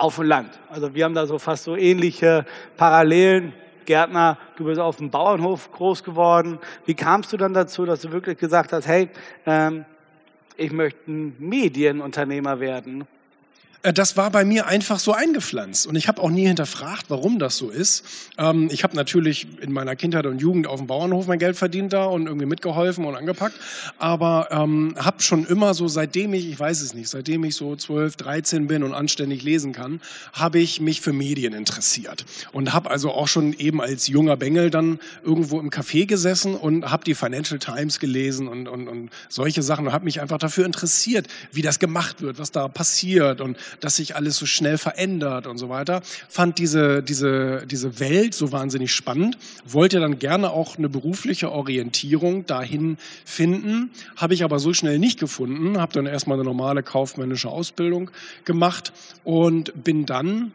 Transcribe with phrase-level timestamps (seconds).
[0.00, 0.58] auf dem Land.
[0.70, 3.52] Also wir haben da so fast so ähnliche Parallelen.
[3.84, 6.58] Gärtner, du bist auf dem Bauernhof groß geworden.
[6.86, 9.08] Wie kamst du dann dazu, dass du wirklich gesagt hast, hey,
[9.46, 9.84] ähm,
[10.56, 13.06] ich möchte ein Medienunternehmer werden?
[13.82, 15.86] Äh, das war bei mir einfach so eingepflanzt.
[15.86, 18.04] Und ich habe auch nie hinterfragt, warum das so ist.
[18.38, 21.92] Ähm, ich habe natürlich in meiner Kindheit und Jugend auf dem Bauernhof mein Geld verdient
[21.92, 23.54] da und irgendwie mitgeholfen und angepackt.
[23.98, 27.74] Aber ähm, habe schon immer so, seitdem ich, ich weiß es nicht, seitdem ich so
[27.76, 30.00] 12, 13 bin und anständig lesen kann,
[30.32, 32.24] habe ich mich für Medien interessiert.
[32.52, 36.90] Und habe also auch schon eben als junger Bengel dann irgendwo im Café gesessen und
[36.90, 40.66] habe die Financial Times gelesen und, und, und solche Sachen und habe mich einfach dafür
[40.66, 45.46] interessiert, wie das gemacht wird, was da passiert und dass sich alles so schnell verändert
[45.46, 46.02] und so weiter.
[46.28, 52.46] Fand diese, diese, diese Welt so wahnsinnig spannend, wollte dann gerne auch eine berufliche Orientierung
[52.46, 57.48] dahin finden, habe ich aber so schnell nicht gefunden, habe dann erstmal eine normale kaufmännische
[57.48, 58.10] Ausbildung
[58.44, 58.92] gemacht
[59.24, 60.52] und bin dann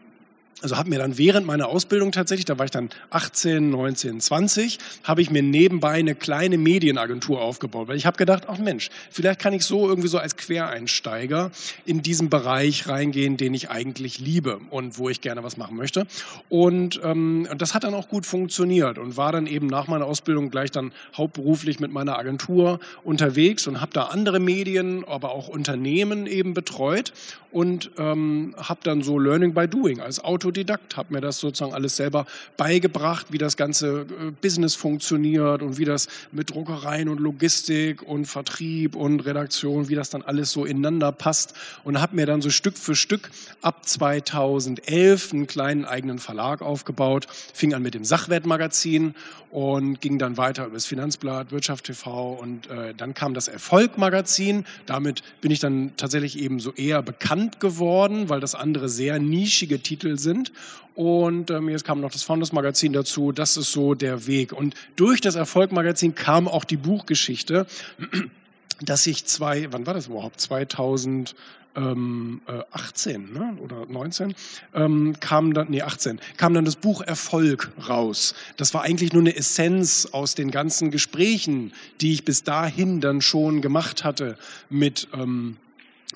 [0.62, 4.78] also habe mir dann während meiner Ausbildung tatsächlich, da war ich dann 18, 19, 20,
[5.04, 9.38] habe ich mir nebenbei eine kleine Medienagentur aufgebaut, weil ich habe gedacht, ach Mensch, vielleicht
[9.38, 11.50] kann ich so irgendwie so als Quereinsteiger
[11.84, 16.06] in diesen Bereich reingehen, den ich eigentlich liebe und wo ich gerne was machen möchte.
[16.48, 20.50] Und ähm, das hat dann auch gut funktioniert und war dann eben nach meiner Ausbildung
[20.50, 26.26] gleich dann hauptberuflich mit meiner Agentur unterwegs und habe da andere Medien, aber auch Unternehmen
[26.26, 27.12] eben betreut
[27.56, 31.96] und ähm, habe dann so Learning by Doing als Autodidakt, habe mir das sozusagen alles
[31.96, 32.26] selber
[32.58, 38.26] beigebracht, wie das ganze äh, Business funktioniert und wie das mit Druckereien und Logistik und
[38.26, 42.50] Vertrieb und Redaktion, wie das dann alles so ineinander passt und habe mir dann so
[42.50, 43.30] Stück für Stück
[43.62, 49.14] ab 2011 einen kleinen eigenen Verlag aufgebaut, fing an mit dem Sachwertmagazin
[49.50, 54.66] und ging dann weiter über das Finanzblatt, Wirtschaft TV und äh, dann kam das Erfolgmagazin.
[54.84, 59.18] Damit bin ich dann tatsächlich eben so eher bekannt bekannt geworden, weil das andere sehr
[59.18, 60.52] nischige Titel sind.
[60.94, 63.32] Und ähm, jetzt kam noch das Founders Magazin dazu.
[63.32, 64.52] Das ist so der Weg.
[64.52, 67.66] Und durch das Erfolg Magazin kam auch die Buchgeschichte,
[68.80, 70.40] dass ich zwei, wann war das überhaupt?
[70.40, 71.34] 2000
[71.76, 72.40] ähm,
[72.72, 73.58] 18 äh, ne?
[73.60, 74.34] oder 19
[74.74, 78.34] ähm, kam dann, nee 18, kam dann das Buch Erfolg raus.
[78.56, 83.20] Das war eigentlich nur eine Essenz aus den ganzen Gesprächen, die ich bis dahin dann
[83.20, 84.38] schon gemacht hatte
[84.70, 85.58] mit ähm,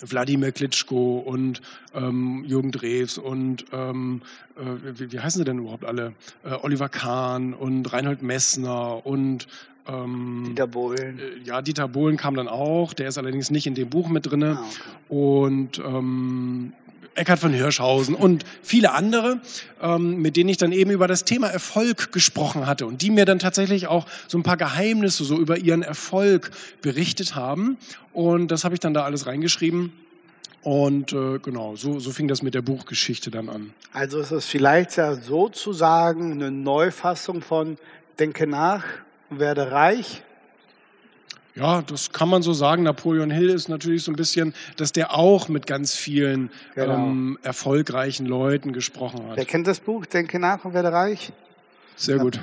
[0.01, 1.61] Wladimir Klitschko und
[1.95, 4.23] ähm, Jürgen Drews und ähm,
[4.57, 6.15] äh, wie, wie, heißen sie denn überhaupt alle?
[6.45, 9.49] Äh, Oliver Kahn und Reinhold Messner und
[9.89, 11.19] ähm, Dieter Bohlen.
[11.19, 14.31] Äh, ja, Dieter Bohlen kam dann auch, der ist allerdings nicht in dem Buch mit
[14.31, 14.45] drin.
[14.45, 15.15] Ah, okay.
[15.15, 16.73] Und ähm,
[17.15, 19.41] Eckhard von Hirschhausen und viele andere,
[19.83, 23.25] ähm, mit denen ich dann eben über das Thema Erfolg gesprochen hatte und die mir
[23.25, 26.51] dann tatsächlich auch so ein paar Geheimnisse so über ihren Erfolg
[26.83, 27.79] berichtet haben.
[28.13, 29.93] Und das habe ich dann da alles reingeschrieben.
[30.63, 33.73] Und äh, genau, so, so fing das mit der Buchgeschichte dann an.
[33.93, 37.79] Also ist es vielleicht ja sozusagen eine Neufassung von
[38.19, 38.85] Denke nach,
[39.31, 40.23] werde reich,
[41.61, 42.85] ja, das kann man so sagen.
[42.85, 46.95] Napoleon Hill ist natürlich so ein bisschen, dass der auch mit ganz vielen genau.
[46.95, 49.37] ähm, erfolgreichen Leuten gesprochen hat.
[49.37, 50.07] Wer kennt das Buch?
[50.07, 51.33] Denke nach und werde reich.
[51.97, 52.41] Sehr gut.